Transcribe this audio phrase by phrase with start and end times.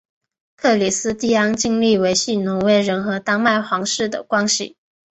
[0.55, 4.75] 克里斯蒂安尽力维系挪威人和丹麦王室的关系。